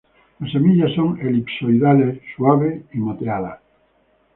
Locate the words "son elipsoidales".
0.95-2.19